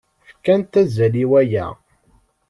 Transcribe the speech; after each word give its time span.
Fkant 0.29 0.73
azal 0.81 1.13
i 1.23 1.25
waya. 1.31 1.67